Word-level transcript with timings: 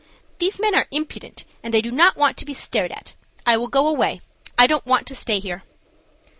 These 0.39 0.59
men 0.59 0.73
are 0.73 0.87
impudent, 0.89 1.45
and 1.61 1.75
I 1.75 1.79
do 1.79 1.91
not 1.91 2.17
want 2.17 2.35
to 2.37 2.43
be 2.45 2.55
stared 2.55 2.91
at. 2.91 3.13
I 3.45 3.55
will 3.55 3.67
go 3.67 3.85
away. 3.87 4.21
I 4.57 4.65
don't 4.65 4.83
want 4.87 5.05
to 5.05 5.13
stay 5.15 5.37
here." 5.37 5.61